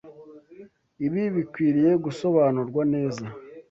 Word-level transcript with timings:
Ibi 1.05 1.23
bikwiriye 1.35 1.91
gusobanurwa 2.05 2.81
neza 2.93 3.25